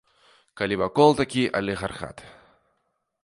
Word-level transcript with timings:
Калі 0.59 0.75
вакол 0.83 1.09
такі 1.21 1.43
алігархат. 1.59 2.17